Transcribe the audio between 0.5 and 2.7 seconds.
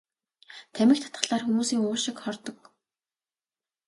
Тамхи татахлаар хүмүүсийн уушиг хордог.